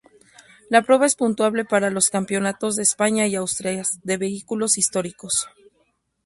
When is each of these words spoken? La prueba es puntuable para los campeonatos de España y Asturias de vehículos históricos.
La 0.67 0.81
prueba 0.81 1.05
es 1.05 1.13
puntuable 1.13 1.63
para 1.63 1.91
los 1.91 2.09
campeonatos 2.09 2.75
de 2.75 2.81
España 2.81 3.27
y 3.27 3.35
Asturias 3.35 3.99
de 4.01 4.17
vehículos 4.17 4.79
históricos. 4.79 5.45